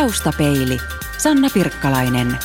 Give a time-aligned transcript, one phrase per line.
[0.00, 0.78] Taustapeili.
[1.18, 2.38] Sanna Pirkkalainen.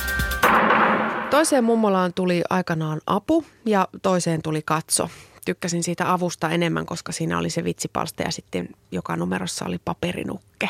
[1.29, 5.09] Toiseen mummolaan tuli aikanaan apu ja toiseen tuli katso.
[5.45, 10.69] Tykkäsin siitä avusta enemmän, koska siinä oli se vitsipalsta ja sitten joka numerossa oli paperinukke.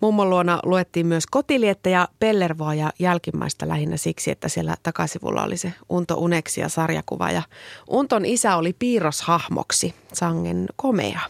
[0.00, 5.56] Mummon luona luettiin myös kotiliettä ja pellervoa ja jälkimmäistä lähinnä siksi, että siellä takasivulla oli
[5.56, 7.42] se Unto Uneksia sarjakuva ja
[7.88, 11.20] Unton isä oli piirroshahmoksi, sangen komea.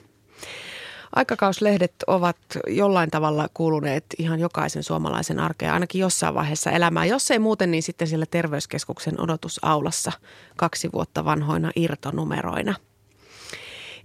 [1.17, 2.37] Aikakauslehdet ovat
[2.67, 7.05] jollain tavalla kuuluneet ihan jokaisen suomalaisen arkeen, ainakin jossain vaiheessa elämää.
[7.05, 10.13] Jos ei muuten, niin sitten siellä terveyskeskuksen odotusaulassa
[10.57, 12.75] kaksi vuotta vanhoina irtonumeroina.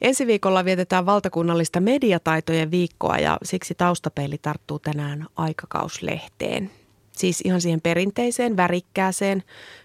[0.02, 6.72] Ensi viikolla vietetään valtakunnallista mediataitojen viikkoa ja siksi taustapeili tarttuu tänään aikakauslehteen.
[7.18, 9.44] Siis ihan siihen perinteiseen, värikkääseen,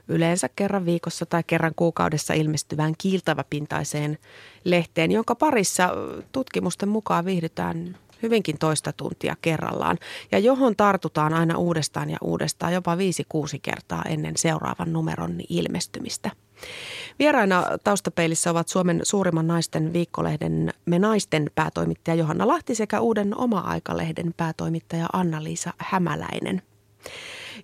[0.09, 4.19] yleensä kerran viikossa tai kerran kuukaudessa ilmestyvään kiiltäväpintaiseen
[4.65, 5.91] lehteen, jonka parissa
[6.33, 9.99] tutkimusten mukaan viihdytään hyvinkin toista tuntia kerrallaan
[10.33, 16.31] ja johon tartutaan aina uudestaan ja uudestaan jopa viisi kuusi kertaa ennen seuraavan numeron ilmestymistä.
[17.19, 24.35] Vieraina taustapeilissä ovat Suomen suurimman naisten viikkolehden Me naisten päätoimittaja Johanna Lahti sekä uuden Oma-aikalehden
[24.37, 26.63] päätoimittaja Anna-Liisa Hämäläinen.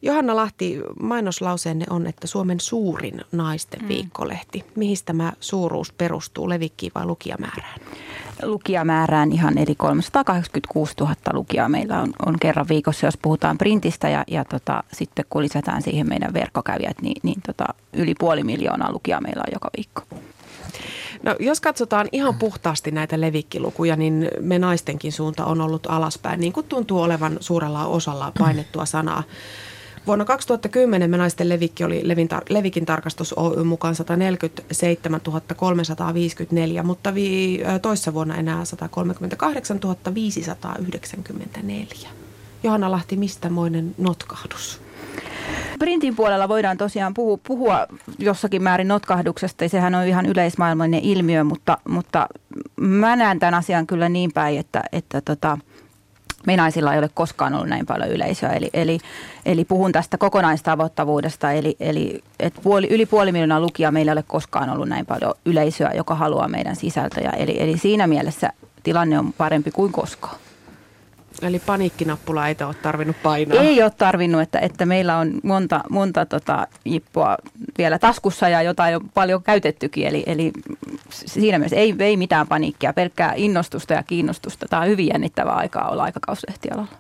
[0.02, 3.88] Johanna Lahti, mainoslauseenne on, että Suomen suurin naisten mm.
[3.88, 4.64] viikkolehti.
[4.76, 7.80] Mihin tämä suuruus perustuu, levikkiin vai lukijamäärään?
[8.42, 14.24] Lukijamäärään ihan, eli 386 000 lukijaa meillä on, on kerran viikossa, jos puhutaan printistä ja,
[14.26, 19.20] ja tota, sitten kun lisätään siihen meidän verkkokävijät, niin, niin tota, yli puoli miljoonaa lukijaa
[19.20, 20.02] meillä on joka viikko.
[21.25, 26.53] No, jos katsotaan ihan puhtaasti näitä levikkilukuja, niin me naistenkin suunta on ollut alaspäin, niin
[26.53, 29.22] kuin tuntuu olevan suurella osalla painettua sanaa.
[30.06, 32.03] Vuonna 2010 me naisten levikki oli
[32.48, 35.20] Levikin tarkastus Oy mukaan 147
[35.56, 39.81] 354, mutta vi- toissa vuonna enää 138
[40.14, 42.09] 594.
[42.62, 44.81] Johanna Lahti, mistä moinen notkahdus?
[45.78, 47.86] Printin puolella voidaan tosiaan puhua, puhua
[48.19, 52.28] jossakin määrin notkahduksesta, ja sehän on ihan yleismaailmallinen ilmiö, mutta, mutta
[52.76, 55.59] mä näen tämän asian kyllä niin päin, että, että tota,
[56.47, 58.50] me naisilla ei ole koskaan ollut näin paljon yleisöä.
[58.50, 58.98] Eli, eli,
[59.47, 64.25] eli puhun tästä kokonaistavoittavuudesta, eli, eli että puoli, yli puoli miljoonaa lukijaa meillä ei ole
[64.26, 67.31] koskaan ollut näin paljon yleisöä, joka haluaa meidän sisältöjä.
[67.31, 70.36] Eli, eli siinä mielessä tilanne on parempi kuin koskaan.
[71.43, 73.62] Eli paniikkinappula ei ole tarvinnut painaa?
[73.62, 77.37] Ei ole tarvinnut, että, että meillä on monta, monta tota, jippoa
[77.78, 80.06] vielä taskussa ja jotain on paljon käytettykin.
[80.06, 80.53] Eli, eli
[81.11, 84.67] siinä mielessä ei, ei mitään paniikkia, pelkkää innostusta ja kiinnostusta.
[84.71, 86.93] Tämä on hyvin jännittävää aikaa olla aikakauslehtialalla.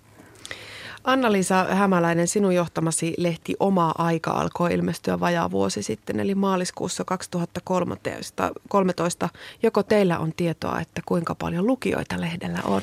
[1.04, 9.28] Anna-Liisa Hämäläinen, sinun johtamasi lehti Oma aika alkoi ilmestyä vajaa vuosi sitten, eli maaliskuussa 2013.
[9.62, 12.82] Joko teillä on tietoa, että kuinka paljon lukijoita lehdellä on?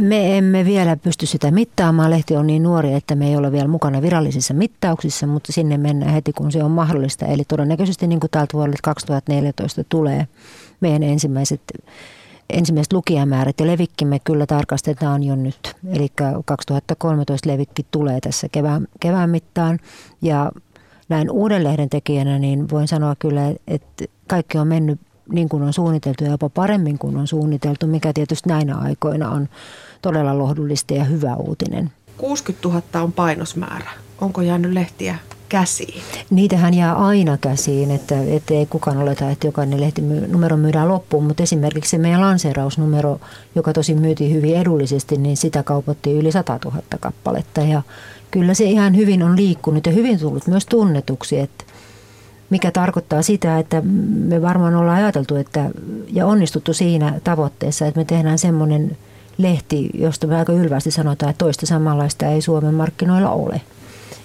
[0.00, 2.10] Me emme vielä pysty sitä mittaamaan.
[2.10, 6.12] Lehti on niin nuori, että me ei ole vielä mukana virallisissa mittauksissa, mutta sinne mennään
[6.12, 7.26] heti, kun se on mahdollista.
[7.26, 10.28] Eli todennäköisesti niin kuin täältä vuodelta 2014 tulee
[10.80, 11.60] meidän ensimmäiset
[12.50, 15.76] ensimmäiset lukijamäärät ja levikkimme kyllä tarkastetaan jo nyt.
[15.88, 16.08] Eli
[16.44, 19.78] 2013 levikki tulee tässä kevään, kevään mittaan
[20.22, 20.52] ja
[21.08, 25.00] näin uuden lehden tekijänä niin voin sanoa kyllä, että kaikki on mennyt
[25.32, 29.48] niin kuin on suunniteltu ja jopa paremmin kuin on suunniteltu, mikä tietysti näinä aikoina on
[30.02, 31.90] todella lohdullista ja hyvä uutinen.
[32.16, 33.90] 60 000 on painosmäärä.
[34.20, 36.02] Onko jäänyt lehtiä käsiin?
[36.30, 41.42] Niitähän jää aina käsiin, että, että ei kukaan oleta, että jokainen lehtinumero myydään loppuun, mutta
[41.42, 43.20] esimerkiksi se meidän lanseerausnumero,
[43.54, 47.82] joka tosi myytiin hyvin edullisesti, niin sitä kaupattiin yli 100 000 kappaletta ja
[48.30, 51.64] kyllä se ihan hyvin on liikkunut ja hyvin tullut myös tunnetuksi, että
[52.50, 53.82] mikä tarkoittaa sitä, että
[54.28, 55.70] me varmaan ollaan ajateltu että,
[56.12, 58.96] ja onnistuttu siinä tavoitteessa, että me tehdään semmoinen
[59.38, 63.60] lehti, josta me aika ylvästi sanotaan, että toista samanlaista ei Suomen markkinoilla ole.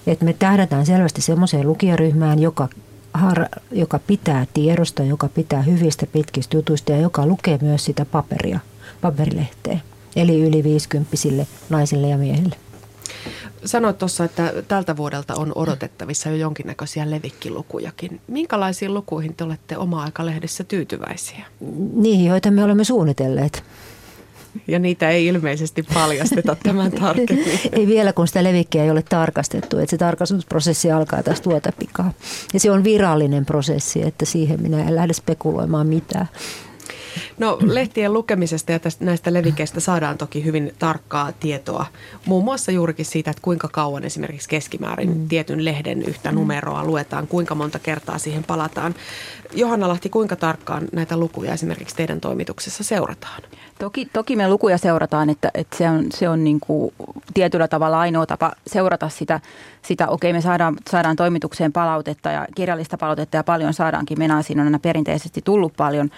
[0.08, 2.69] Että me tähdätään selvästi semmoiseen lukijaryhmään, joka,
[3.14, 8.59] har, joka pitää tiedosta, joka pitää hyvistä pitkistä jutuista ja joka lukee myös sitä paperia,
[9.02, 9.80] paperilehteä.
[10.16, 11.16] Eli yli 50
[11.69, 12.55] naisille ja miehille.
[13.66, 18.22] Sanoit tuossa, että tältä vuodelta on odotettavissa jo jonkinnäköisiä levikkilukujakin.
[18.28, 21.46] Minkälaisiin lukuihin te olette oma-aikalehdessä tyytyväisiä?
[21.94, 23.64] Niihin, joita me olemme suunnitelleet.
[24.67, 27.59] Ja niitä ei ilmeisesti paljasteta tämän tarkemmin.
[27.72, 29.78] ei vielä, kun sitä levikkiä ei ole tarkastettu.
[29.78, 32.14] Että se tarkastusprosessi alkaa tästä tuota pikaa.
[32.53, 36.28] Ja se on virallinen prosessi, että siihen minä en lähde spekuloimaan mitään.
[37.37, 41.85] No lehtien lukemisesta ja tästä, näistä levikeistä saadaan toki hyvin tarkkaa tietoa.
[42.25, 45.27] Muun muassa juurikin siitä, että kuinka kauan esimerkiksi keskimäärin mm.
[45.27, 46.35] tietyn lehden yhtä mm.
[46.35, 48.95] numeroa luetaan, kuinka monta kertaa siihen palataan.
[49.55, 53.41] Johanna Lahti, kuinka tarkkaan näitä lukuja esimerkiksi teidän toimituksessa seurataan?
[53.79, 56.93] Toki, toki me lukuja seurataan, että, että se on, se on niin kuin
[57.33, 59.39] tietyllä tavalla ainoa tapa seurata sitä.
[59.81, 64.19] sitä okei, me saadaan, saadaan toimitukseen palautetta ja kirjallista palautetta ja paljon saadaankin.
[64.19, 66.09] Menaasiin on aina perinteisesti tullut paljon,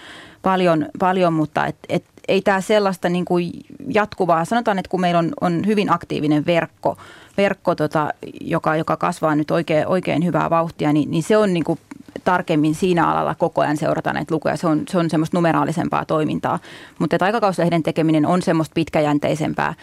[0.46, 3.52] paljon, paljon mutta et, et, ei tämä sellaista niin kuin
[3.94, 4.44] jatkuvaa.
[4.44, 6.96] Sanotaan, että kun meillä on, on hyvin aktiivinen verkko,
[7.36, 8.10] verkko tota,
[8.40, 11.78] joka, joka kasvaa nyt oikein, oikein hyvää vauhtia, niin, niin se on niin kuin
[12.24, 14.56] tarkemmin siinä alalla koko ajan seurata näitä lukuja.
[14.56, 16.58] Se on, se on semmoista numeraalisempaa toimintaa.
[16.98, 19.74] Mutta aikakauslehden tekeminen on semmoista pitkäjänteisempää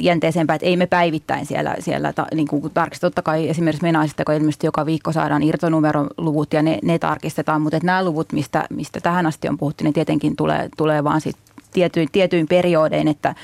[0.00, 3.06] jänteisempää, että ei me päivittäin siellä, siellä ta, niin kuin tarkista.
[3.06, 7.76] Totta kai esimerkiksi Menaisista, kun ilmeisesti joka viikko saadaan irtonumeroluvut ja ne, ne tarkistetaan, mutta
[7.76, 11.36] että nämä luvut, mistä, mistä tähän asti on puhuttu, ne tietenkin tulee, tulee vaan sit
[11.72, 13.34] tietyin, tietyin periodein, että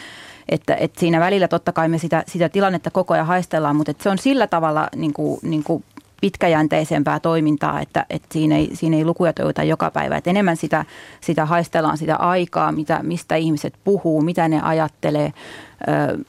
[0.49, 4.03] että, että siinä välillä totta kai me sitä, sitä tilannetta koko ajan haistellaan, mutta että
[4.03, 5.85] se on sillä tavalla niin kuin, niin kuin
[6.21, 10.17] pitkäjänteisempää toimintaa, että, että siinä, ei, siinä ei lukuja toivota joka päivä.
[10.17, 10.85] Että enemmän sitä,
[11.21, 15.33] sitä haistellaan sitä aikaa, mitä, mistä ihmiset puhuu, mitä ne ajattelee,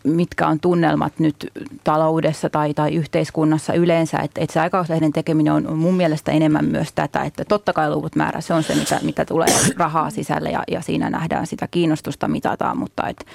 [0.04, 1.52] mitkä on tunnelmat nyt
[1.84, 4.18] taloudessa tai, tai yhteiskunnassa yleensä.
[4.18, 8.16] Että, että se aikauslehden tekeminen on mun mielestä enemmän myös tätä, että totta kai luvut
[8.16, 9.48] määrä, se on se, mitä, mitä tulee
[9.78, 13.26] rahaa sisälle ja, ja siinä nähdään sitä kiinnostusta mitataan, mutta että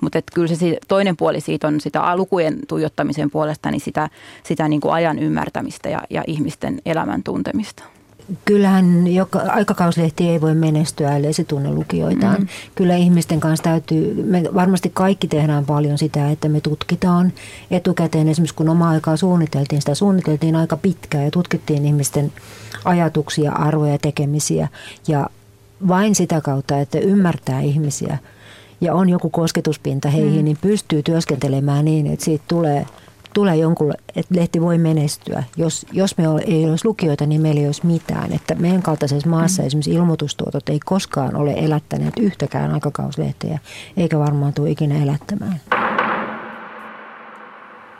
[0.00, 4.08] mutta kyllä se toinen puoli siitä on sitä lukujen tuijottamisen puolesta, niin sitä,
[4.42, 7.84] sitä niin kuin ajan ymmärtämistä ja, ja ihmisten elämän tuntemista.
[8.44, 12.40] Kyllähän joka, aikakauslehti ei voi menestyä, ellei se tunne lukijoitaan.
[12.40, 12.48] Mm.
[12.74, 17.32] Kyllä ihmisten kanssa täytyy, me varmasti kaikki tehdään paljon sitä, että me tutkitaan
[17.70, 18.28] etukäteen.
[18.28, 22.32] Esimerkiksi kun oma aikaa suunniteltiin, sitä suunniteltiin aika pitkään ja tutkittiin ihmisten
[22.84, 24.68] ajatuksia, arvoja ja tekemisiä.
[25.08, 25.30] Ja
[25.88, 28.18] vain sitä kautta, että ymmärtää ihmisiä–
[28.80, 30.44] ja on joku kosketuspinta heihin, mm.
[30.44, 32.86] niin pystyy työskentelemään niin, että siitä tulee,
[33.34, 35.44] tulee jonkun, että lehti voi menestyä.
[35.56, 38.32] Jos, jos me ei olisi lukijoita, niin meillä ei olisi mitään.
[38.32, 39.66] Että meidän kaltaisessa maassa mm.
[39.66, 43.58] esimerkiksi ilmoitustuotot ei koskaan ole elättäneet yhtäkään aikakauslehteä,
[43.96, 45.60] eikä varmaan tule ikinä elättämään.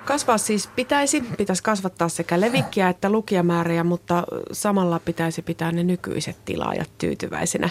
[0.05, 6.37] Kasvaa siis pitäisi, pitäisi kasvattaa sekä levikkiä että lukijamääriä, mutta samalla pitäisi pitää ne nykyiset
[6.45, 7.71] tilaajat tyytyväisinä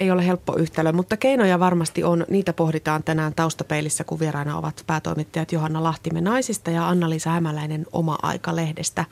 [0.00, 2.24] ei ole helppo yhtälö, mutta keinoja varmasti on.
[2.30, 9.04] Niitä pohditaan tänään taustapeilissä, kun vieraana ovat päätoimittajat Johanna Lahtimen naisista ja Anna-Liisa Hämäläinen Oma-aika-lehdestä.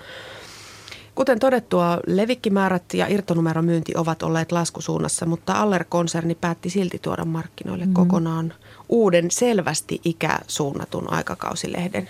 [1.15, 7.95] Kuten todettua, levikkimäärät ja irtonumeromyynti ovat olleet laskusuunnassa, mutta Aller-konserni päätti silti tuoda markkinoille mm.
[7.95, 8.55] kokonaan
[8.89, 12.09] uuden selvästi ikäsuunnatun aikakausilehden.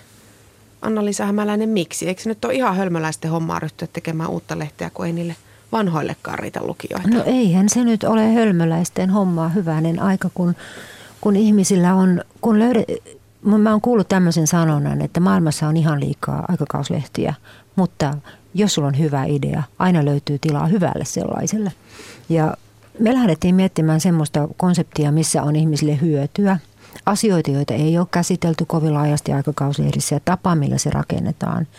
[0.81, 2.07] Anna-Liisa Hämäläinen, miksi?
[2.07, 5.35] Eikö se nyt ole ihan hölmöläisten hommaa ryhtyä tekemään uutta lehteä, kun ei niille–
[5.71, 7.07] vanhoillekaan riitä lukijoita?
[7.09, 10.55] No eihän se nyt ole hölmöläisten hommaa hyvänen aika, kun,
[11.21, 12.85] kun ihmisillä on, kun löyde,
[13.41, 17.33] mä oon kuullut tämmöisen sanonnan, että maailmassa on ihan liikaa aikakauslehtiä,
[17.75, 18.17] mutta
[18.53, 21.71] jos sulla on hyvä idea, aina löytyy tilaa hyvälle sellaiselle.
[22.29, 22.57] Ja
[22.99, 26.57] me lähdettiin miettimään semmoista konseptia, missä on ihmisille hyötyä.
[27.05, 31.67] Asioita, joita ei ole käsitelty kovin laajasti aikakauslehdissä ja tapa, millä se rakennetaan–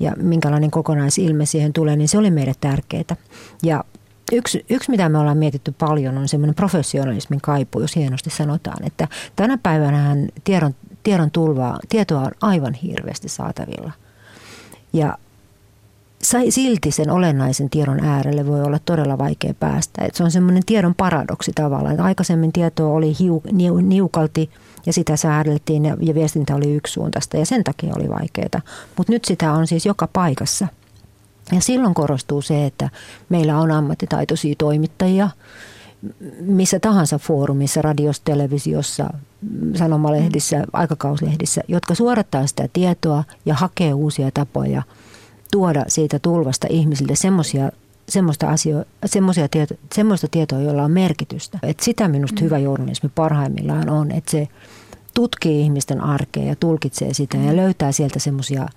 [0.00, 3.16] ja minkälainen kokonaisilme siihen tulee, niin se oli meille tärkeää.
[3.62, 3.84] Ja
[4.32, 9.08] Yksi, yksi, mitä me ollaan mietitty paljon, on semmoinen professionalismin kaipu, jos hienosti sanotaan, että
[9.36, 13.92] tänä päivänä tiedon, tiedon tulvaa, tietoa on aivan hirveästi saatavilla.
[14.92, 15.18] Ja
[16.50, 20.04] silti sen olennaisen tiedon äärelle voi olla todella vaikea päästä.
[20.04, 22.00] Et se on semmoinen tiedon paradoksi tavallaan.
[22.00, 24.50] Aikaisemmin tietoa oli hiu, niu, niukalti
[24.86, 28.62] ja sitä säädeltiin ja, ja viestintä oli yksisuuntaista ja sen takia oli vaikeaa.
[28.96, 30.68] Mutta nyt sitä on siis joka paikassa.
[31.52, 32.90] Ja silloin korostuu se, että
[33.28, 35.30] meillä on ammattitaitoisia toimittajia
[36.40, 39.14] missä tahansa foorumissa, radiossa, televisiossa,
[39.74, 44.82] sanomalehdissä, aikakauslehdissä, jotka suorattaa sitä tietoa ja hakee uusia tapoja–
[45.52, 47.70] tuoda siitä tulvasta ihmisille semmoisia
[48.08, 51.58] semmoista, asio, semmoisia tieto, semmoista tietoa, jolla on merkitystä.
[51.62, 52.44] Et sitä minusta mm.
[52.44, 54.48] hyvä journalismi parhaimmillaan on, että se
[55.14, 57.56] tutkii ihmisten arkea ja tulkitsee sitä ja mm.
[57.56, 58.68] löytää sieltä semmoisia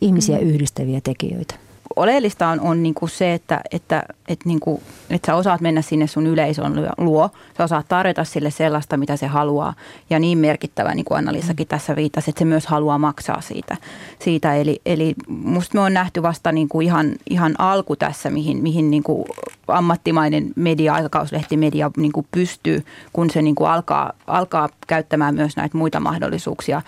[0.00, 0.42] ihmisiä mm.
[0.42, 1.54] yhdistäviä tekijöitä
[1.96, 5.82] oleellista on, on niin kuin se, että, että, että, niin kuin, että sä osaat mennä
[5.82, 7.30] sinne sun yleisön luo.
[7.58, 9.74] Sä osaat tarjota sille sellaista, mitä se haluaa.
[10.10, 13.76] Ja niin merkittävä, niin kuin Anna-Liissakin tässä viittasi, että se myös haluaa maksaa siitä.
[14.18, 14.54] siitä.
[14.54, 18.90] Eli, eli musta me on nähty vasta niin kuin ihan, ihan alku tässä, mihin, mihin
[18.90, 19.24] niin kuin
[19.68, 25.78] ammattimainen media, aikakauslehtimedia niin kuin pystyy, kun se niin kuin alkaa, alkaa käyttämään myös näitä
[25.78, 26.82] muita mahdollisuuksia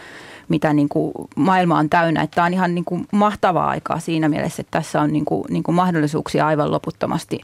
[0.48, 2.22] mitä niin kuin maailma on täynnä.
[2.22, 5.44] Että tämä on ihan niin kuin mahtavaa aikaa siinä mielessä, että tässä on niin kuin,
[5.50, 7.40] niin kuin mahdollisuuksia aivan loputtomasti.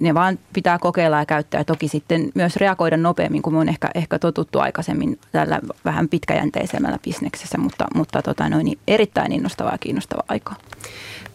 [0.00, 3.68] Ne vaan pitää kokeilla ja käyttää ja toki sitten myös reagoida nopeammin, kuin me on
[3.68, 9.72] ehkä, ehkä totuttu aikaisemmin tällä vähän pitkäjänteisemmällä bisneksessä, mutta, mutta tota noin, niin erittäin innostavaa
[9.72, 10.56] ja kiinnostavaa aikaa.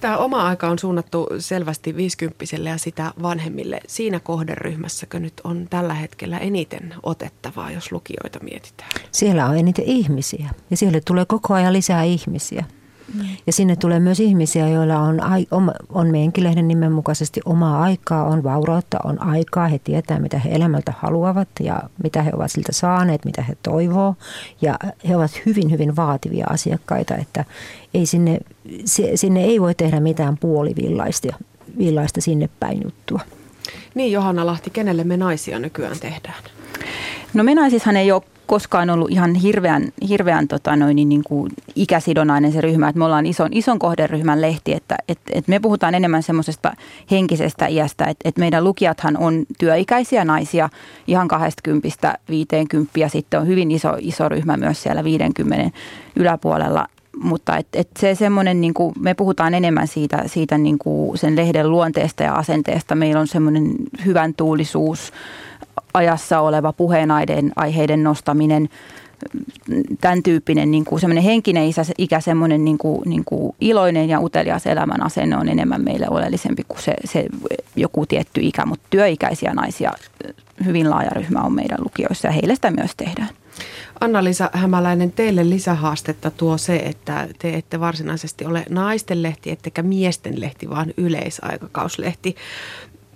[0.01, 3.81] Tämä oma aika on suunnattu selvästi viisikymppiselle ja sitä vanhemmille.
[3.87, 8.89] Siinä kohderyhmässäkö nyt on tällä hetkellä eniten otettavaa, jos lukijoita mietitään?
[9.11, 12.65] Siellä on eniten ihmisiä ja siellä tulee koko ajan lisää ihmisiä.
[13.13, 13.21] Mm.
[13.47, 15.21] Ja sinne tulee myös ihmisiä, joilla on,
[15.89, 19.67] on meidänkin lehden nimen mukaisesti omaa aikaa, on vaurautta, on aikaa.
[19.67, 24.15] He tietää, mitä he elämältä haluavat ja mitä he ovat siltä saaneet, mitä he toivoo.
[24.61, 27.45] Ja he ovat hyvin, hyvin vaativia asiakkaita, että
[27.93, 28.39] ei sinne,
[29.15, 31.33] sinne ei voi tehdä mitään puolivillaista
[31.77, 33.19] villaista sinne päin juttua.
[33.95, 36.43] Niin Johanna Lahti, kenelle me naisia nykyään tehdään?
[37.33, 41.51] No me naisishan ei ole koskaan ollut ihan hirveän, hirveän tota noin, niin, niin kuin
[41.75, 45.95] ikäsidonainen se ryhmä, että me ollaan ison, ison kohderyhmän lehti, että et, et me puhutaan
[45.95, 46.73] enemmän semmoisesta
[47.11, 50.69] henkisestä iästä, että et meidän lukijathan on työikäisiä naisia
[51.07, 55.77] ihan 20 50 ja sitten on hyvin iso, iso ryhmä myös siellä 50
[56.15, 56.87] yläpuolella
[57.23, 61.35] mutta et, et se semmoinen, niin kuin, me puhutaan enemmän siitä, siitä niin kuin sen
[61.35, 62.95] lehden luonteesta ja asenteesta.
[62.95, 63.73] Meillä on semmoinen
[64.05, 65.11] hyvän tuulisuus,
[65.93, 68.69] ajassa oleva puheenaiden aiheiden nostaminen,
[70.01, 74.19] tämän tyyppinen niin kuin semmoinen henkinen isä, ikä, semmoinen niin kuin, niin kuin iloinen ja
[74.19, 77.25] utelias elämän asenne on enemmän meille oleellisempi kuin se, se
[77.75, 79.91] joku tietty ikä, mutta työikäisiä naisia
[80.65, 83.29] hyvin laaja ryhmä on meidän lukioissa ja heille sitä myös tehdään.
[84.01, 90.41] Anna-Liisa Hämäläinen, teille lisähaastetta tuo se, että te ette varsinaisesti ole naisten lehti, ettekä miesten
[90.41, 92.35] lehti, vaan yleisaikakauslehti.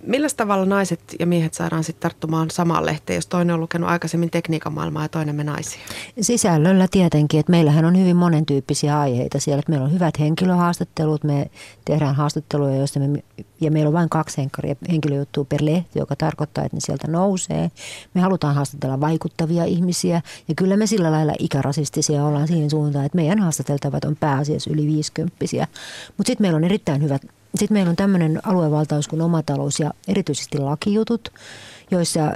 [0.06, 4.30] Millä tavalla naiset ja miehet saadaan sitten tarttumaan samaan lehteen, jos toinen on lukenut aikaisemmin
[4.30, 5.80] tekniikan maailmaa ja toinen me naisia?
[6.20, 9.58] Sisällöllä tietenkin, että meillähän on hyvin monentyyppisiä aiheita siellä.
[9.58, 11.50] Että meillä on hyvät henkilöhaastattelut, me
[11.84, 13.24] tehdään haastatteluja, joista me,
[13.60, 17.70] ja meillä on vain kaksi henkilöä, henkilöjuttua per lehti, joka tarkoittaa, että ne sieltä nousee.
[18.14, 23.16] Me halutaan haastatella vaikuttavia ihmisiä ja kyllä me sillä lailla ikärasistisia ollaan siihen suuntaan, että
[23.16, 25.36] meidän haastateltavat on pääasiassa yli 50
[26.16, 27.22] Mutta sitten meillä on erittäin hyvät
[27.58, 31.32] sitten meillä on tämmöinen aluevaltaus kuin omatalous ja erityisesti lakijutut,
[31.90, 32.32] joissa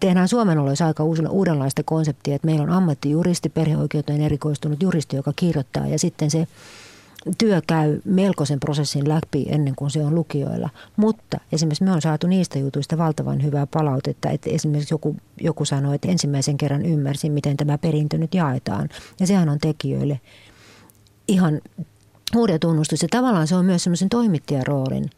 [0.00, 5.86] tehdään Suomen oloissa aika uudenlaista konseptia, että meillä on ammattijuristi, perheoikeuteen erikoistunut juristi, joka kirjoittaa
[5.86, 6.46] ja sitten se
[7.38, 10.70] työ käy melkoisen prosessin läpi ennen kuin se on lukijoilla.
[10.96, 15.94] Mutta esimerkiksi me on saatu niistä jutuista valtavan hyvää palautetta, että esimerkiksi joku, joku sanoi,
[15.94, 18.88] että ensimmäisen kerran ymmärsin, miten tämä perintö nyt jaetaan.
[19.20, 20.20] Ja sehän on tekijöille
[21.28, 21.60] ihan
[22.36, 23.02] uudet tunnustus.
[23.02, 25.10] Ja tavallaan se on myös semmoisen toimittajaroolin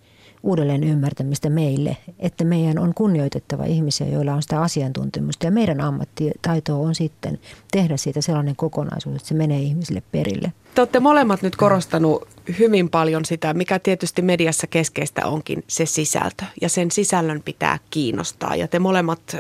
[0.43, 5.47] uudelleen ymmärtämistä meille, että meidän on kunnioitettava ihmisiä, joilla on sitä asiantuntemusta.
[5.47, 7.39] Ja meidän ammattitaito on sitten
[7.71, 10.53] tehdä siitä sellainen kokonaisuus, että se menee ihmisille perille.
[10.75, 16.45] Te olette molemmat nyt korostanut hyvin paljon sitä, mikä tietysti mediassa keskeistä onkin se sisältö.
[16.61, 18.57] Ja sen sisällön pitää kiinnostaa.
[18.57, 19.37] Ja te molemmat,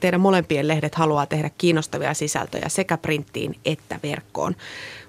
[0.00, 4.54] teidän molempien lehdet haluaa tehdä kiinnostavia sisältöjä sekä printtiin että verkkoon.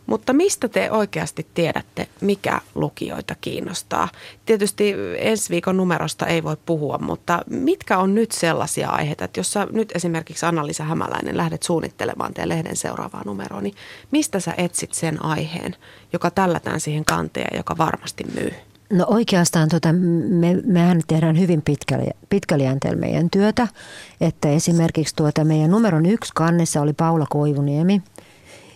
[0.09, 4.09] Mutta mistä te oikeasti tiedätte, mikä lukijoita kiinnostaa?
[4.45, 9.53] Tietysti ensi viikon numerosta ei voi puhua, mutta mitkä on nyt sellaisia aiheita, että jos
[9.53, 13.75] sä nyt esimerkiksi Anna-Liisa Hämäläinen lähdet suunnittelemaan teidän lehden seuraavaa numeroa, niin
[14.11, 15.75] mistä sä etsit sen aiheen,
[16.13, 18.53] joka tällätään siihen kanteen joka varmasti myy?
[18.93, 21.63] No oikeastaan tota, me, mehän tehdään hyvin
[22.29, 23.67] pitkäliänteellä meidän työtä,
[24.21, 28.01] että esimerkiksi tuota meidän numeron yksi kannessa oli Paula Koivuniemi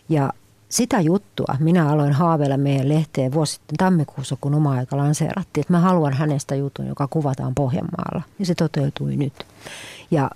[0.10, 0.34] ja
[0.74, 5.74] sitä juttua minä aloin haaveilla meidän lehteen vuosi sitten tammikuussa, kun oma aika lanseerattiin, että
[5.74, 8.22] mä haluan hänestä jutun, joka kuvataan Pohjanmaalla.
[8.40, 9.34] Ja se toteutui nyt.
[10.12, 10.32] Ja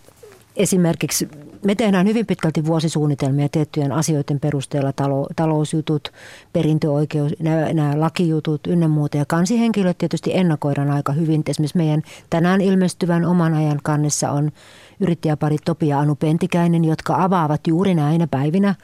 [0.56, 1.30] esimerkiksi
[1.66, 6.12] me tehdään hyvin pitkälti vuosisuunnitelmia tiettyjen asioiden perusteella, talo, talousjutut,
[6.54, 9.18] perintöoikeus, nämä, nämä lakijutut ynnä muuta.
[9.18, 11.44] Ja kansihenkilöt tietysti ennakoidaan aika hyvin.
[11.48, 14.52] Esimerkiksi meidän tänään ilmestyvän oman ajan kannessa on
[15.00, 18.76] yrittäjäparit Topi ja Anu Pentikäinen, jotka avaavat juuri näinä päivinä–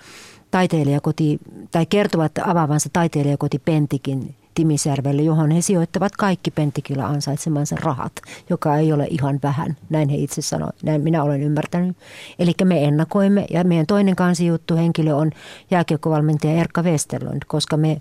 [0.54, 1.40] taiteilijakoti,
[1.72, 8.12] tai kertovat avaavansa taiteilijakoti Pentikin Timisjärvelle, johon he sijoittavat kaikki Pentikillä ansaitsemansa rahat,
[8.50, 9.78] joka ei ole ihan vähän.
[9.90, 11.98] Näin he itse sanoivat, näin minä olen ymmärtänyt.
[12.40, 15.32] Eli me ennakoimme, ja meidän toinen kansijuttu henkilö on
[15.72, 17.98] jääkiekkovalmentaja Erkka Westerlund, koska me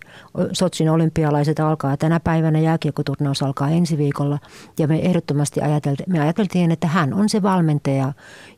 [0.53, 4.39] Sotsin olympialaiset alkaa tänä päivänä, jääkiekkoturnaus alkaa ensi viikolla,
[4.79, 8.13] ja me ehdottomasti ajateltiin, me ajateltiin, että hän on se valmentaja,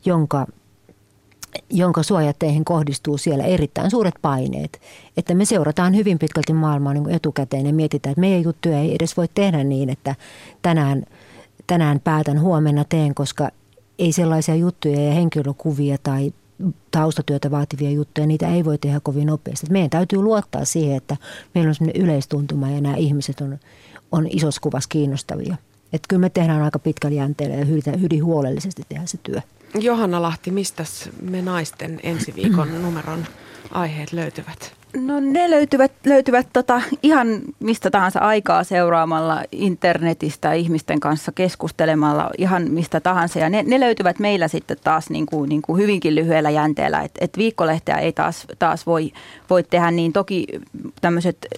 [0.04, 0.46] jonka
[1.70, 4.80] jonka suojatteihin kohdistuu siellä erittäin suuret paineet.
[5.16, 9.16] Että me seurataan hyvin pitkälti maailmaa niin etukäteen ja mietitään, että meidän juttuja ei edes
[9.16, 10.14] voi tehdä niin, että
[10.62, 11.02] tänään,
[11.66, 13.48] tänään päätän, huomenna teen, koska
[13.98, 16.32] ei sellaisia juttuja ja henkilökuvia tai
[16.90, 19.66] taustatyötä vaativia juttuja, niitä ei voi tehdä kovin nopeasti.
[19.70, 21.16] Meidän täytyy luottaa siihen, että
[21.54, 23.58] meillä on sellainen yleistuntuma ja nämä ihmiset on,
[24.12, 25.56] on isossa kuvassa kiinnostavia.
[25.92, 27.64] Että kyllä me tehdään aika pitkällä jänteellä ja
[27.96, 29.40] hyvin, huolellisesti tehdä se työ.
[29.80, 30.84] Johanna Lahti, mistä
[31.22, 33.26] me naisten ensi viikon numeron
[33.70, 34.74] aiheet löytyvät?
[34.96, 42.70] No ne löytyvät, löytyvät tota, ihan mistä tahansa aikaa seuraamalla internetistä ihmisten kanssa keskustelemalla ihan
[42.70, 43.38] mistä tahansa.
[43.38, 47.24] Ja ne, ne löytyvät meillä sitten taas niin kuin, niin kuin hyvinkin lyhyellä jänteellä, että
[47.24, 49.12] et viikkolehteä ei taas, taas voi,
[49.50, 50.12] voi tehdä niin.
[50.12, 50.46] Toki
[51.00, 51.48] tämmöiset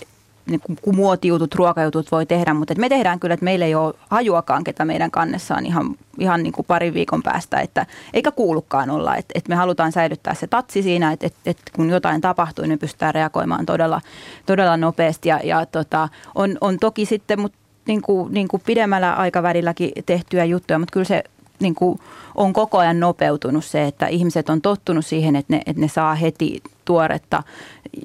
[0.93, 5.11] muotijutut, ruokajutut voi tehdä, mutta me tehdään kyllä, että meillä ei ole hajuakaan, ketä meidän
[5.11, 9.49] kannessa on ihan, ihan niin kuin parin viikon päästä, että eikä kuulukaan olla, että, että
[9.49, 13.67] me halutaan säilyttää se tatsi siinä, että, että, että kun jotain tapahtuu, niin pystytään reagoimaan
[13.67, 14.01] todella,
[14.47, 19.13] todella nopeasti ja, ja tota, on, on toki sitten, mutta niin kuin, niin kuin pidemmällä
[19.13, 21.25] aikavälilläkin tehtyjä juttuja, mutta kyllä se
[21.61, 22.01] niin kuin
[22.35, 26.15] on koko ajan nopeutunut se, että ihmiset on tottunut siihen, että ne, että ne saa
[26.15, 27.43] heti tuoretta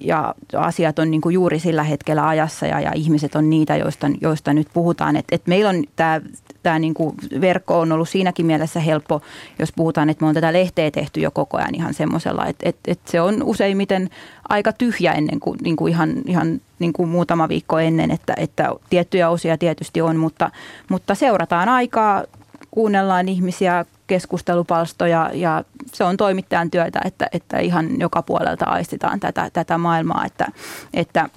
[0.01, 4.07] ja asiat on niin kuin juuri sillä hetkellä ajassa ja, ja ihmiset on niitä, joista,
[4.21, 5.15] joista nyt puhutaan.
[5.15, 6.21] Et, et meillä on tämä
[6.63, 9.21] tämä niin kuin verkko on ollut siinäkin mielessä helppo,
[9.59, 12.91] jos puhutaan, että me on tätä lehteä tehty jo koko ajan ihan semmoisella, että, että,
[12.91, 14.09] että se on useimmiten
[14.50, 18.69] aika tyhjä ennen kuin, niin kuin ihan, ihan niin kuin muutama viikko ennen, että, että
[18.89, 20.51] tiettyjä osia tietysti on, mutta,
[20.89, 22.23] mutta seurataan aikaa,
[22.71, 25.63] kuunnellaan ihmisiä, keskustelupalstoja ja
[25.94, 30.48] se on toimittajan työtä, että, että ihan joka puolelta aistitaan tätä, tätä maailmaa, että,
[30.94, 31.30] että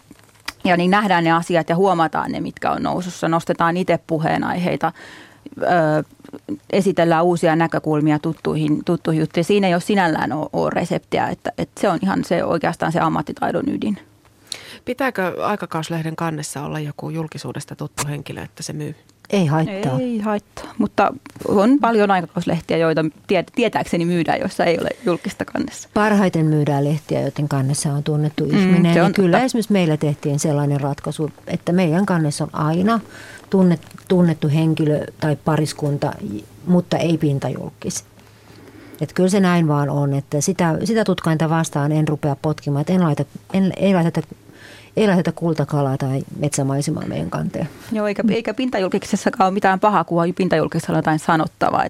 [0.65, 3.29] ja niin nähdään ne asiat ja huomataan ne, mitkä on nousussa.
[3.29, 4.93] Nostetaan itse puheenaiheita,
[5.63, 6.05] ö,
[6.71, 9.45] esitellään uusia näkökulmia tuttuihin, tuttuihin juttuihin.
[9.45, 13.01] Siinä ei ole sinällään ole, ole reseptiä, että, että se on ihan se oikeastaan se
[13.01, 13.99] ammattitaidon ydin.
[14.85, 18.95] Pitääkö aikakauslehden kannessa olla joku julkisuudesta tuttu henkilö, että se myy?
[19.31, 19.99] Ei haittaa.
[20.01, 21.13] Ei haittaa, mutta
[21.49, 23.05] on paljon aikakauslehtiä, joita
[23.55, 25.89] tietääkseni myydään, joissa ei ole julkista kannessa.
[25.95, 29.05] Parhaiten myydään lehtiä, joiden kannessa on tunnettu mm, ihminen.
[29.05, 29.45] On kyllä totta.
[29.45, 33.01] esimerkiksi meillä tehtiin sellainen ratkaisu, että meidän kannessa on aina
[34.09, 36.13] tunnettu henkilö tai pariskunta,
[36.67, 38.05] mutta ei pintajulkis.
[39.01, 42.93] Että kyllä se näin vaan on, että sitä, sitä tutkainta vastaan en rupea potkimaan, että
[42.93, 44.21] en laita, en, ei laiteta
[44.97, 47.69] ei lähdetä kultakalaa tai metsämaisemaa meidän kanteen.
[47.93, 51.85] Joo, eikä, eikä pintajulkisessakaan ole mitään pahaa, kun pintajulkisessa on jotain sanottavaa.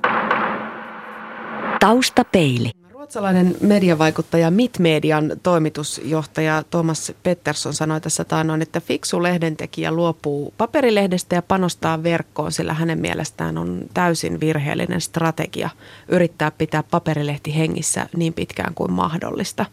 [1.80, 2.83] Taustapeili.
[3.04, 11.42] Ruotsalainen mediavaikuttaja Mitmedian toimitusjohtaja Thomas Pettersson sanoi tässä taannoin, että fiksu lehdentekijä luopuu paperilehdestä ja
[11.42, 15.70] panostaa verkkoon, sillä hänen mielestään on täysin virheellinen strategia
[16.08, 19.66] yrittää pitää paperilehti hengissä niin pitkään kuin mahdollista.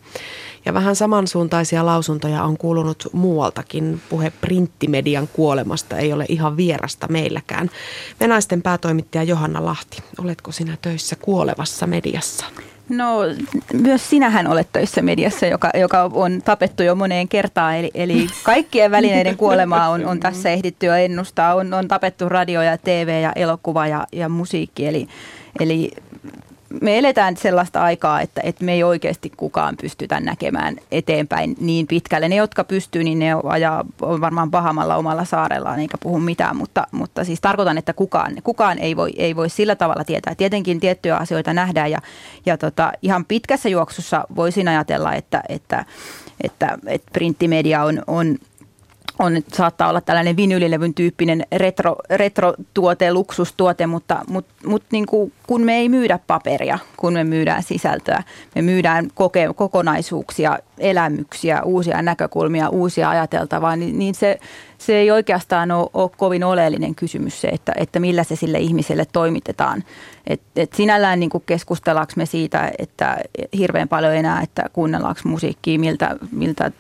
[0.66, 4.02] Ja vähän samansuuntaisia lausuntoja on kuulunut muualtakin.
[4.10, 7.70] Puhe printtimedian kuolemasta ei ole ihan vierasta meilläkään.
[8.20, 12.46] Venaisten päätoimittaja Johanna Lahti, oletko sinä töissä kuolevassa mediassa?
[12.92, 13.20] No
[13.74, 17.76] myös sinähän olet töissä mediassa, joka, joka on tapettu jo moneen kertaan.
[17.76, 21.56] Eli, eli kaikkien välineiden kuolemaa on, on tässä ehditty jo ennustaa.
[21.56, 24.88] On, on tapettu radio ja TV ja elokuva ja, ja musiikki.
[24.88, 25.08] Eli,
[25.60, 25.92] eli
[26.82, 32.30] me eletään sellaista aikaa, että, että me ei oikeasti kukaan pystytä näkemään eteenpäin niin pitkälle.
[32.30, 37.24] Ne, jotka pystyy, niin ne ajaa, varmaan pahamalla omalla saarellaan eikä puhu mitään, mutta, mutta
[37.24, 40.36] siis tarkoitan, että kukaan, kukaan ei, voi, ei voi sillä tavalla tietää.
[40.36, 42.00] Tietenkin tiettyjä asioita nähdään ja,
[42.46, 45.86] ja tota, ihan pitkässä juoksussa voisin ajatella, että, että,
[46.44, 48.36] että, että printtimedia on, on–
[49.22, 55.62] on, saattaa olla tällainen vinylilevyn tyyppinen retro, retrotuote, luksustuote, mutta mut, mut niin kuin, kun
[55.62, 58.24] me ei myydä paperia, kun me myydään sisältöä,
[58.56, 64.40] me myydään koke, kokonaisuuksia, elämyksiä, uusia näkökulmia, uusia ajateltavaa, niin, niin se,
[64.78, 69.06] se ei oikeastaan ole, ole kovin oleellinen kysymys se, että, että millä se sille ihmiselle
[69.14, 69.84] toimitetaan.
[70.28, 73.18] Et, et sinällään niin keskustellaanko me siitä, että
[73.58, 76.72] hirveän paljon enää, että kuunnellaanko musiikkia, miltä, miltä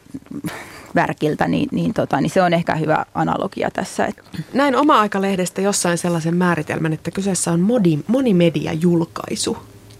[0.95, 4.09] värkiltä, niin, niin, tota, niin se on ehkä hyvä analogia tässä.
[4.53, 7.99] Näin oma-aikalehdestä jossain sellaisen määritelmän, että kyseessä on modi,
[8.61, 9.57] monimedia-julkaisu.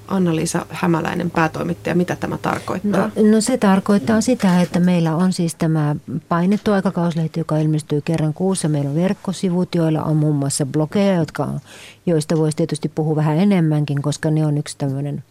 [0.08, 3.12] Anna-Liisa Hämäläinen, päätoimittaja, mitä tämä tarkoittaa?
[3.15, 5.95] No, no se tarkoittaa sitä, että meillä on siis tämä
[6.30, 8.69] painettu aikakauslehti, joka ilmestyy kerran kuussa.
[8.69, 11.60] Meillä on verkkosivut, joilla on muun muassa blogeja, jotka on,
[12.06, 15.24] joista voisi tietysti puhua vähän enemmänkin, koska ne on yksi tämmöinen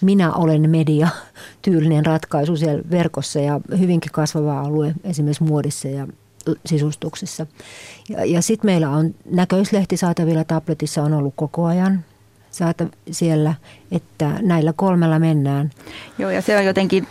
[0.00, 1.08] minä olen media
[1.62, 6.06] tyylinen ratkaisu siellä verkossa ja hyvinkin kasvava alue esimerkiksi muodissa ja
[6.66, 7.46] sisustuksessa.
[8.08, 12.04] Ja, ja sitten meillä on näköislehti saatavilla tabletissa on ollut koko ajan
[12.50, 13.54] saata siellä,
[13.92, 15.70] että näillä kolmella mennään.
[16.18, 17.06] Joo, ja se on jotenkin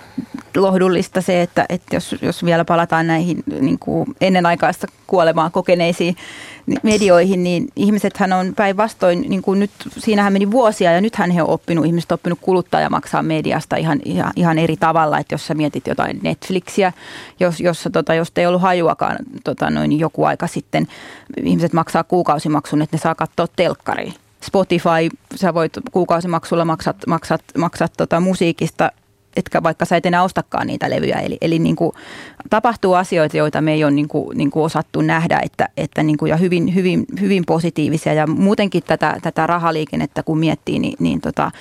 [0.55, 6.15] lohdullista se, että, että jos, jos vielä palataan näihin niin kuin ennenaikaista kuolemaa kokeneisiin
[6.83, 11.49] medioihin, niin ihmisethän on päinvastoin, niin kuin nyt, siinähän meni vuosia ja nythän he on
[11.49, 15.47] oppinut, ihmiset on oppinut kuluttaa ja maksaa mediasta ihan, ihan, ihan eri tavalla, että jos
[15.47, 16.93] sä mietit jotain Netflixiä,
[17.39, 20.87] jos, jossa, tota, jos ei ollut hajuakaan tota, noin joku aika sitten,
[21.43, 24.13] ihmiset maksaa kuukausimaksun, että ne saa katsoa telkkariin.
[24.41, 28.91] Spotify, sä voit kuukausimaksulla maksat, maksat, maksat tota musiikista
[29.37, 31.19] etkä vaikka sä et enää ostakaan niitä levyjä.
[31.19, 31.91] Eli, eli niin kuin,
[32.49, 36.17] tapahtuu asioita, joita me ei ole niin kuin, niin kuin osattu nähdä että, että niin
[36.17, 38.13] kuin, ja hyvin, hyvin, hyvin positiivisia.
[38.13, 41.51] Ja muutenkin tätä, tätä rahaliikennettä kun miettii, niin, niin tota,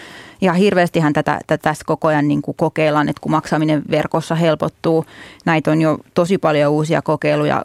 [0.41, 5.05] ihan hirveästihän tätä, tätä tässä koko ajan niin kuin kokeillaan, että kun maksaminen verkossa helpottuu,
[5.45, 7.65] näitä on jo tosi paljon uusia kokeiluja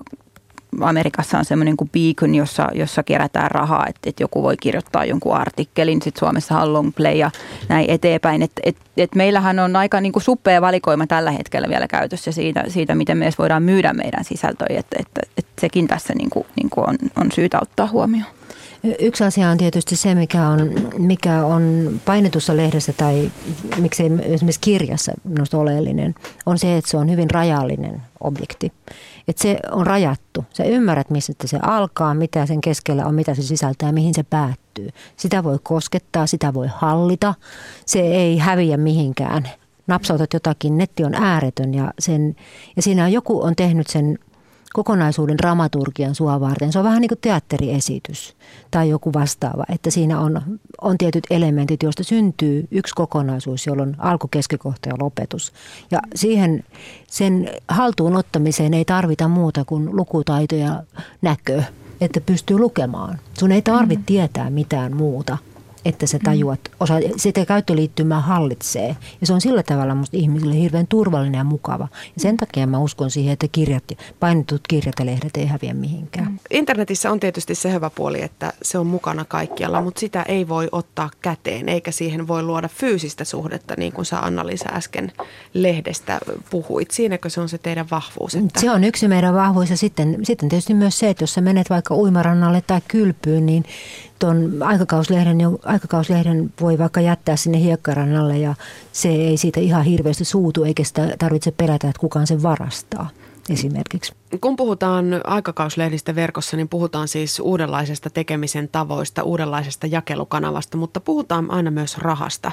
[0.82, 5.36] Amerikassa on semmoinen kuin Beacon, jossa, jossa kerätään rahaa, että, että joku voi kirjoittaa jonkun
[5.36, 7.32] artikkelin, sitten Suomessa on long play ja
[7.70, 8.42] näin eteenpäin.
[8.42, 12.64] Et, et, et meillähän on aika niin kuin suppea valikoima tällä hetkellä vielä käytössä siitä,
[12.68, 16.70] siitä miten me voidaan myydä meidän sisältöjä, että, että, että sekin tässä niin kuin, niin
[16.70, 18.32] kuin on, on syytä ottaa huomioon.
[19.00, 23.32] Yksi asia on tietysti se, mikä on, mikä on painetussa lehdessä tai
[23.78, 28.72] miksei esimerkiksi kirjassa minusta oleellinen, on se, että se on hyvin rajallinen objekti.
[29.28, 30.46] Että se on rajattu.
[30.54, 34.24] Sä ymmärrät, missä se alkaa, mitä sen keskellä on, mitä se sisältää ja mihin se
[34.24, 34.90] päättyy.
[35.18, 37.34] Sitä voi koskettaa, sitä voi hallita.
[37.86, 39.50] Se ei häviä mihinkään.
[39.88, 42.36] Napsautat jotakin, netti on ääretön ja, sen,
[42.76, 44.20] ja siinä joku on tehnyt sen
[44.74, 46.72] kokonaisuuden dramaturgian sua varten.
[46.72, 48.36] Se on vähän niin kuin teatteriesitys
[48.72, 50.42] tai joku vastaava, että siinä on,
[50.82, 55.54] on tietyt elementit, joista syntyy yksi kokonaisuus, jolloin on alku, keskikohta ja lopetus.
[55.92, 56.64] Ja siihen
[57.08, 60.84] sen haltuun ottamiseen ei tarvita muuta kuin lukutaito ja
[61.22, 61.64] näkö,
[62.02, 63.20] että pystyy lukemaan.
[63.40, 64.06] Sun ei tarvitse mm.
[64.06, 65.38] tietää mitään muuta–
[65.86, 68.98] että sä tajuat, osa, sitä käyttöliittymää hallitsee.
[69.22, 71.88] Ja se on sillä tavalla musta ihmisille hirveän turvallinen ja mukava.
[71.92, 73.84] Ja sen takia mä uskon siihen, että kirjat,
[74.20, 76.40] painetut kirjat ja lehdet ei häviä mihinkään.
[76.50, 80.70] Internetissä on tietysti se hyvä puoli, että se on mukana kaikkialla, mutta sitä ei voi
[80.72, 85.12] ottaa käteen, eikä siihen voi luoda fyysistä suhdetta, niin kuin sä Anna-Liisa äsken
[85.54, 86.92] lehdestä puhuit.
[86.92, 88.36] Siinäkö se on se teidän vahvuus?
[88.36, 88.60] Että...
[88.60, 91.70] Se on yksi meidän vahvuus ja sitten, sitten tietysti myös se, että jos sä menet
[91.70, 93.66] vaikka uimarannalle tai kylpyyn, niin
[94.22, 98.56] tuon aikakauslehden, aikakauslehden voi vaikka jättää sinne hiekkarannalle ja
[98.92, 103.10] se ei siitä ihan hirveästi suutu eikä sitä tarvitse pelätä, että kukaan sen varastaa
[103.50, 104.14] esimerkiksi.
[104.42, 111.72] Kun puhutaan aikakauslehdistä verkossa, niin puhutaan siis uudenlaisesta tekemisen tavoista, uudenlaisesta jakelukanavasta, mutta puhutaan aina
[111.72, 112.52] myös rahasta.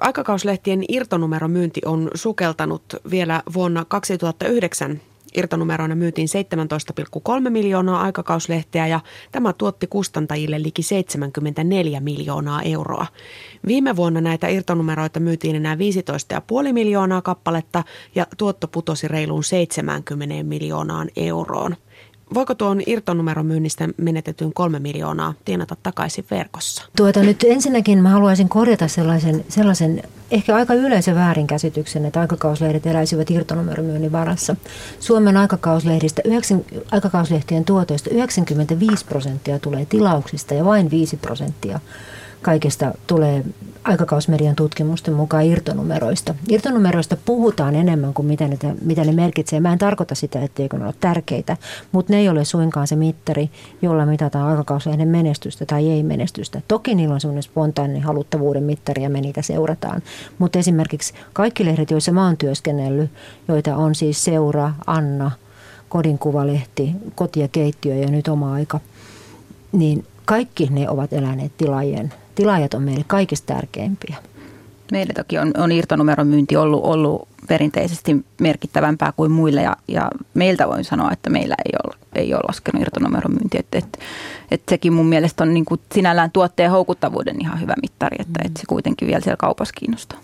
[0.00, 5.00] Aikakauslehtien irtonumeromyynti on sukeltanut vielä vuonna 2009
[5.36, 6.28] Irtonumeroina myytiin
[7.44, 9.00] 17,3 miljoonaa aikakauslehteä ja
[9.32, 13.06] tämä tuotti kustantajille liki 74 miljoonaa euroa.
[13.66, 21.08] Viime vuonna näitä irtonumeroita myytiin enää 15,5 miljoonaa kappaletta ja tuotto putosi reiluun 70 miljoonaan
[21.16, 21.76] euroon.
[22.34, 26.84] Voiko tuon irtonumeron myynnistä menetetyn kolme miljoonaa tienata takaisin verkossa?
[26.96, 33.30] Tuota, nyt ensinnäkin mä haluaisin korjata sellaisen, sellaisen ehkä aika yleisen väärinkäsityksen, että aikakauslehdet eläisivät
[33.30, 34.56] irtonumeromyynnin varassa.
[35.00, 41.80] Suomen aikakauslehdistä, 9, aikakauslehtien tuotoista 95 prosenttia tulee tilauksista ja vain 5 prosenttia
[42.42, 43.44] kaikesta tulee
[43.88, 46.34] aikakausmedian tutkimusten mukaan irtonumeroista.
[46.48, 49.60] Irtonumeroista puhutaan enemmän kuin mitä ne, mitä ne merkitsee.
[49.60, 51.56] Mä en tarkoita sitä, etteikö ne ole tärkeitä,
[51.92, 53.50] mutta ne ei ole suinkaan se mittari,
[53.82, 56.62] jolla mitataan aikakauslehden menestystä tai ei menestystä.
[56.68, 60.02] Toki niillä on semmoinen spontaani haluttavuuden mittari ja me niitä seurataan.
[60.38, 63.10] Mutta esimerkiksi kaikki lehdet, joissa mä oon työskennellyt,
[63.48, 65.30] joita on siis Seura, Anna,
[65.88, 68.80] Kodinkuvalehti, Koti ja keittiö ja nyt oma aika,
[69.72, 74.16] niin kaikki ne ovat eläneet tilaajien tilaajat on meille kaikista tärkeimpiä.
[74.92, 80.68] Meillä toki on, on irtonumeron myynti ollut, ollut perinteisesti merkittävämpää kuin muille ja, ja meiltä
[80.68, 83.58] voin sanoa, että meillä ei ole, ei ole laskenut irtonumeron myynti.
[83.58, 83.98] Että et,
[84.50, 88.46] et sekin mun mielestä on niin kuin sinällään tuotteen houkuttavuuden ihan hyvä mittari, että mm.
[88.46, 90.18] et se kuitenkin vielä siellä kaupassa kiinnostaa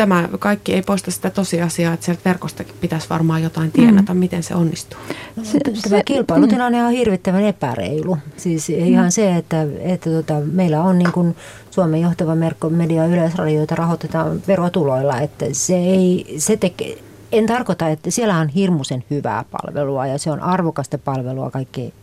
[0.00, 4.20] tämä kaikki ei poista sitä tosiasiaa, että sieltä verkostakin pitäisi varmaan jotain tienata, mm.
[4.20, 4.98] miten se onnistuu.
[5.42, 5.58] Se,
[5.88, 8.18] tämä kilpailutilanne on hirvittävän epäreilu.
[8.36, 8.74] Siis mm.
[8.74, 11.36] ihan se, että, että tota, meillä on niin kuin
[11.70, 16.98] Suomen johtava merkko media yleisradio, jota rahoitetaan verotuloilla, että se ei, se tekee,
[17.32, 21.94] en tarkoita, että siellä on hirmuisen hyvää palvelua ja se on arvokasta palvelua kaikki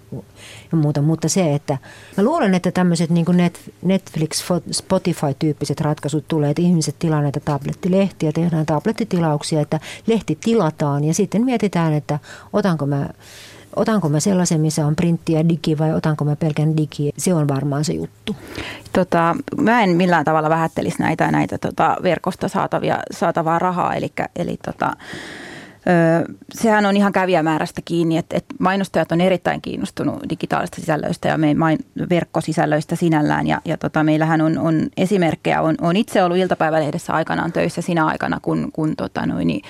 [0.71, 1.77] ja muuta, mutta se, että
[2.17, 3.25] mä luulen, että tämmöiset niin
[3.81, 11.13] Netflix, Spotify-tyyppiset ratkaisut tulee, että ihmiset tilaa näitä tablettilehtiä, tehdään tablettitilauksia, että lehti tilataan ja
[11.13, 12.19] sitten mietitään, että
[12.53, 13.09] otanko mä
[13.77, 17.47] otanko mä sellaisen, missä on printti ja digi vai otanko mä pelkän digi, se on
[17.47, 18.35] varmaan se juttu.
[18.93, 24.57] Tota, mä en millään tavalla vähättelisi näitä, näitä tota, verkosta saatavia, saatavaa rahaa, eli, eli
[24.65, 24.93] tota,
[26.53, 31.77] sehän on ihan kävijämäärästä kiinni, että, että mainostajat on erittäin kiinnostunut digitaalista sisällöistä ja meidän
[32.09, 33.47] verkkosisällöistä sinällään.
[33.47, 38.05] Ja, ja tota, meillähän on, on esimerkkejä, on, on itse ollut iltapäivälehdessä aikanaan töissä sinä
[38.05, 39.61] aikana, kun, kun tota, noin, niin,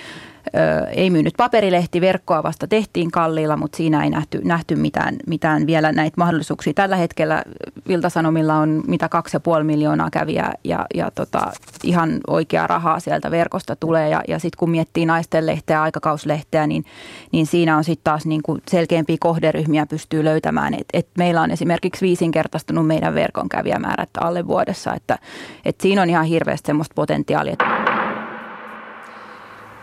[0.95, 5.91] ei myynyt paperilehti, verkkoa vasta tehtiin kalliilla, mutta siinä ei nähty, nähty mitään, mitään vielä
[5.91, 6.73] näitä mahdollisuuksia.
[6.73, 7.43] Tällä hetkellä
[7.87, 9.09] Viltasanomilla on mitä
[9.57, 11.51] 2,5 miljoonaa kävijää ja, ja tota,
[11.83, 14.09] ihan oikeaa rahaa sieltä verkosta tulee.
[14.09, 16.85] Ja, ja sitten kun miettii naisten lehteä, aikakauslehteä, niin,
[17.31, 20.73] niin siinä on sitten taas niin kuin selkeämpiä kohderyhmiä pystyy löytämään.
[20.73, 25.19] Et, et meillä on esimerkiksi viisinkertaistunut meidän verkon kävijämäärät alle vuodessa, että
[25.65, 27.55] et siinä on ihan hirveästi semmoista potentiaalia.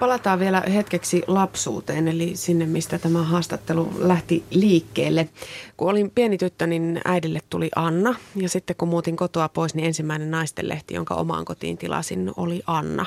[0.05, 5.29] Palataan vielä hetkeksi lapsuuteen, eli sinne, mistä tämä haastattelu lähti liikkeelle.
[5.77, 8.15] Kun olin pieni tyttö, niin äidille tuli Anna.
[8.37, 13.07] Ja sitten kun muutin kotoa pois, niin ensimmäinen naistenlehti, jonka omaan kotiin tilasin, oli Anna.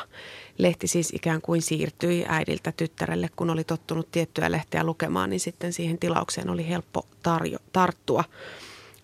[0.57, 5.73] Lehti siis ikään kuin siirtyi äidiltä tyttärelle, kun oli tottunut tiettyä lehteä lukemaan, niin sitten
[5.73, 8.23] siihen tilaukseen oli helppo tarjo- tarttua.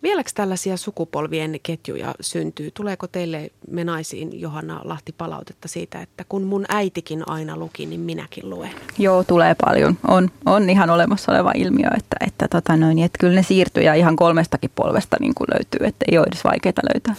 [0.04, 2.72] Vieläkö tällaisia sukupolvien ketjuja syntyy?
[2.72, 8.00] Tuleeko teille me naisiin, Johanna Lahti, palautetta siitä, että kun mun äitikin aina luki, niin
[8.00, 8.72] minäkin luen?
[8.98, 9.98] Joo, tulee paljon.
[10.08, 14.16] On, on ihan olemassa oleva ilmiö, että, että, tota noin, että kyllä ne siirtyjä ihan
[14.16, 17.16] kolmestakin polvesta niin kuin löytyy, että ei ole edes vaikeaa löytää.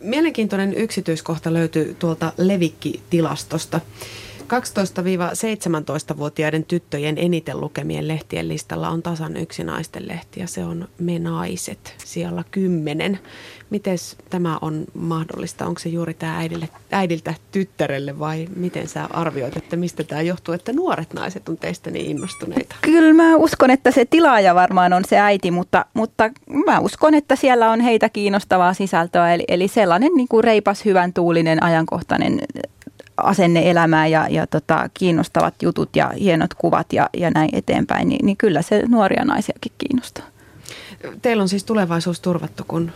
[0.00, 3.80] Mielenkiintoinen yksityiskohta löytyy tuolta Levikki-tilastosta.
[4.48, 11.18] 12-17-vuotiaiden tyttöjen eniten lukemien lehtien listalla on tasan yksi naisten lehti ja se on Me
[11.18, 13.18] Naiset siellä kymmenen.
[13.70, 13.98] Miten
[14.30, 15.66] tämä on mahdollista?
[15.66, 20.54] Onko se juuri tämä äidille, äidiltä tyttärelle vai miten sä arvioit, että mistä tämä johtuu,
[20.54, 22.76] että nuoret naiset on teistä niin innostuneita?
[22.80, 26.30] Kyllä mä uskon, että se tilaaja varmaan on se äiti, mutta, mutta
[26.66, 29.34] mä uskon, että siellä on heitä kiinnostavaa sisältöä.
[29.34, 32.40] Eli, eli sellainen niin kuin reipas, hyvän tuulinen, ajankohtainen
[33.22, 38.26] asenne elämää ja, ja tota, kiinnostavat jutut ja hienot kuvat ja, ja näin eteenpäin, niin,
[38.26, 40.24] niin kyllä se nuoria naisiakin kiinnostaa.
[41.22, 42.92] Teillä on siis tulevaisuus turvattu, kun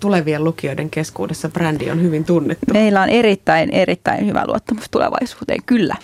[0.00, 2.72] tulevien lukijoiden keskuudessa brändi on hyvin tunnettu.
[2.72, 5.96] Meillä on erittäin, erittäin hyvä luottamus tulevaisuuteen, kyllä.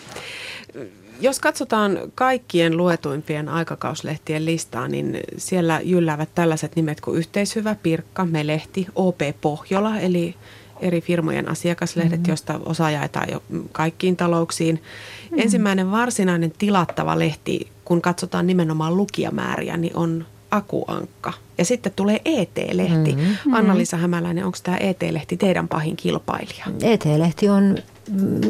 [1.20, 8.86] Jos katsotaan kaikkien luetuimpien aikakauslehtien listaa, niin siellä jylläävät tällaiset nimet kuin Yhteishyvä, Pirkka, Melehti,
[8.94, 10.34] OP Pohjola, eli
[10.80, 12.30] eri firmojen asiakaslehdet, mm-hmm.
[12.30, 14.74] joista osa jaetaan jo kaikkiin talouksiin.
[14.74, 15.38] Mm-hmm.
[15.38, 21.32] Ensimmäinen varsinainen tilattava lehti, kun katsotaan nimenomaan lukijamääriä, niin on Akuankka.
[21.58, 23.12] Ja sitten tulee ET-lehti.
[23.12, 23.54] Mm-hmm.
[23.54, 26.66] Anna-Liisa Hämäläinen, onko tämä ET-lehti teidän pahin kilpailija?
[26.82, 27.76] ET-lehti on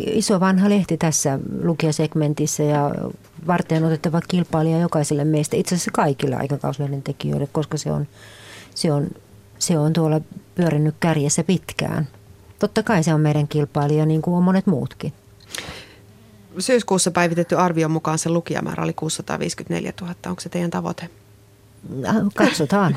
[0.00, 2.94] iso vanha lehti tässä lukijasegmentissä ja
[3.46, 8.06] varten otettava kilpailija jokaiselle meistä, itse asiassa kaikille aikakauslehden tekijöille, koska se on,
[8.74, 9.08] se on,
[9.58, 10.20] se on tuolla
[10.54, 12.08] pyörinyt kärjessä pitkään
[12.58, 15.12] totta kai se on meidän kilpailija niin kuin on monet muutkin.
[16.58, 20.14] Syyskuussa päivitetty arvion mukaan se lukijamäärä oli 654 000.
[20.26, 21.10] Onko se teidän tavoite?
[22.06, 22.96] Äh, katsotaan.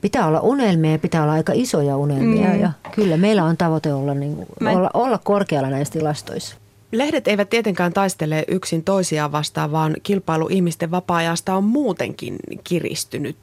[0.00, 2.48] pitää olla unelmia ja pitää olla aika isoja unelmia.
[2.48, 2.60] Mm.
[2.60, 4.70] Ja kyllä meillä on tavoite olla, niin kuin, Mä...
[4.70, 6.56] olla, olla korkealla näissä tilastoissa.
[6.92, 13.36] Lehdet eivät tietenkään taistele yksin toisiaan vastaan, vaan kilpailu ihmisten vapaa-ajasta on muutenkin kiristynyt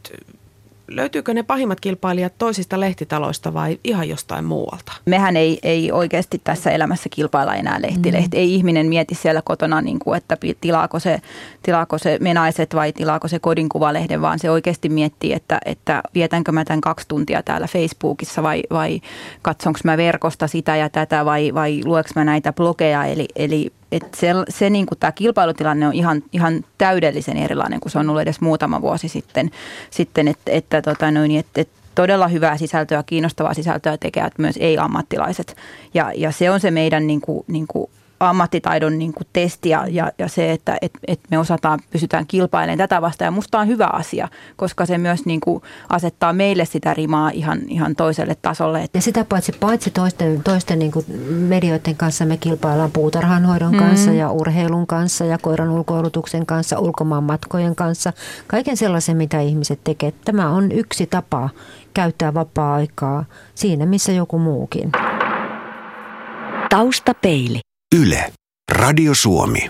[0.95, 4.91] löytyykö ne pahimmat kilpailijat toisista lehtitaloista vai ihan jostain muualta?
[5.05, 8.37] Mehän ei, ei oikeasti tässä elämässä kilpailla enää lehtilehti.
[8.37, 8.41] Mm.
[8.41, 11.21] Ei ihminen mieti siellä kotona, niin kuin, että tilaako se,
[11.63, 16.65] tilaako se menaiset vai tilaako se kodinkuvalehden, vaan se oikeasti miettii, että, että vietänkö mä
[16.65, 19.01] tämän kaksi tuntia täällä Facebookissa vai, vai
[19.41, 23.05] katsonko mä verkosta sitä ja tätä vai, vai lueks mä näitä blogeja.
[23.05, 27.91] Eli, eli et se, se niin kuin tämä kilpailutilanne on ihan, ihan täydellisen erilainen kuin
[27.91, 29.51] se on ollut edes muutama vuosi sitten,
[29.89, 35.55] sitten että, että tota noin, että, että todella hyvää sisältöä, kiinnostavaa sisältöä tekevät myös ei-ammattilaiset.
[35.93, 37.89] Ja, ja se on se meidän niin kuin, niin kuin
[38.29, 42.77] ammattitaidon niin kuin testi ja, ja, ja se, että et, et me osataan, pysytään kilpailemaan
[42.77, 43.27] tätä vastaan.
[43.27, 47.59] Ja musta on hyvä asia, koska se myös niin kuin asettaa meille sitä rimaa ihan,
[47.67, 48.85] ihan toiselle tasolle.
[48.93, 53.77] Ja sitä paitsi, paitsi toisten, toisten niin kuin medioiden kanssa me kilpaillaan puutarhanhoidon mm.
[53.77, 58.13] kanssa ja urheilun kanssa ja koiran ulkoilutuksen kanssa, ulkomaan matkojen kanssa.
[58.47, 60.15] Kaiken sellaisen, mitä ihmiset tekevät.
[60.25, 61.49] Tämä on yksi tapa
[61.93, 64.91] käyttää vapaa-aikaa siinä, missä joku muukin.
[66.69, 67.70] Taustapeili.
[67.93, 68.31] Yle.
[68.71, 69.69] Radio Suomi.